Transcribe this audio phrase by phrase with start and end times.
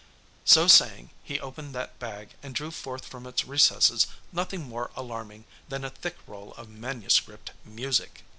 [0.45, 5.45] So saying, he opened that bag and drew forth from its recesses nothing more alarming
[5.69, 8.23] than a thick roll of manuscript music.